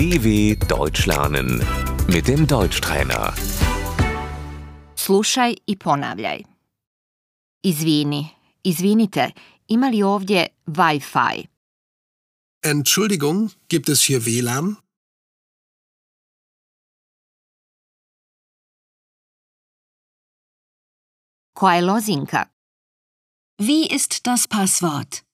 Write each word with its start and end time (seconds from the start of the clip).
DW 0.00 0.56
Deutsch 0.66 1.04
lernen 1.06 1.60
mit 2.08 2.26
dem 2.26 2.46
Deutschtrainer. 2.46 3.34
Slušaj 4.96 5.54
i 5.66 5.76
ponavljaj. 5.76 6.42
Izvini, 7.62 8.28
izvinite, 8.64 9.30
ima 9.68 9.88
li 9.88 10.02
ovdje 10.02 10.46
Wi-Fi? 10.66 11.46
Entschuldigung, 12.62 13.50
gibt 13.68 13.88
es 13.88 14.00
hier 14.06 14.20
WLAN? 14.20 14.74
Koja 21.52 21.74
je 21.74 21.82
lozinka? 21.82 22.46
Wie 23.58 23.94
ist 23.94 24.26
das 24.26 24.48
Passwort? 24.48 25.29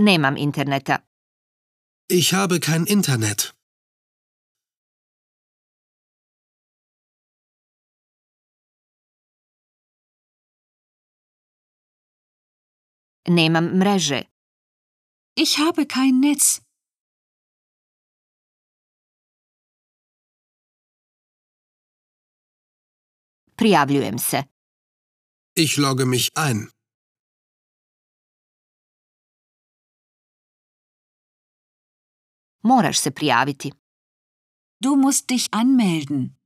Nemam 0.00 0.36
interneta. 0.36 0.96
Ich 2.08 2.32
habe 2.32 2.58
kein 2.58 2.86
Internet. 2.86 3.54
Nemam 13.28 13.78
mreže. 13.78 14.26
Ich 15.36 15.58
habe 15.58 15.86
kein 15.86 16.20
Netz. 16.20 16.62
Prijavljujem 23.56 24.18
se. 24.18 24.44
Ich 25.54 25.76
logge 25.76 26.06
mich 26.06 26.28
ein. 26.34 26.70
Moraš 32.62 32.98
se 32.98 33.10
prijaviti. 33.10 33.72
Du 34.82 34.96
musst 34.96 35.28
dich 35.28 35.48
anmelden. 35.50 36.36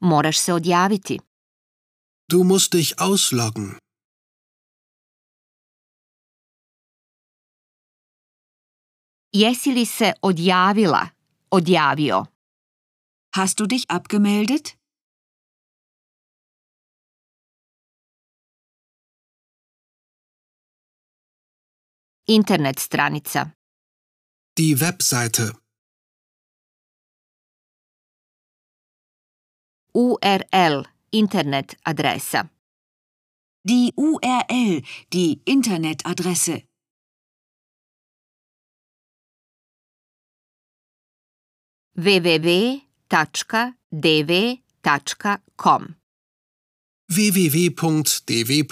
Moraš 0.00 0.38
se 0.38 0.52
odjaviti. 0.52 1.18
Du 2.30 2.42
musst 2.44 2.72
dich 2.72 2.92
ausloggen. 2.98 3.78
Jesi 9.32 9.70
li 9.72 9.86
se 9.86 10.12
odjavila, 10.22 11.08
odjavio? 11.50 12.26
Hast 13.36 13.58
du 13.58 13.66
dich 13.66 13.84
abgemeldet? 13.88 14.83
Internet 22.26 22.80
stranica. 22.80 23.54
Die 24.58 24.80
Webseite. 24.80 25.52
URL 29.92 30.86
internet 31.10 31.76
adresa. 31.82 32.50
Die 33.62 33.92
URL, 33.94 34.82
die 35.12 35.40
Internetadresse. 35.44 36.62
www.dv.com 41.96 42.74
www.dw.com 47.06 48.64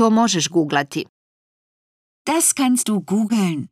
To 0.00 0.10
možeš 0.10 0.48
googlati. 0.48 1.06
Das 2.26 2.54
kannst 2.54 2.88
du 2.88 3.00
googeln. 3.00 3.68